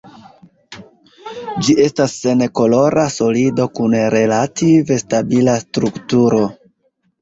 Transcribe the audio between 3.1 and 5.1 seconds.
solido kun relative